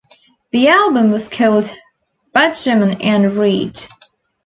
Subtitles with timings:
[0.49, 1.75] The album was called
[2.33, 3.81] "Betjeman and Read".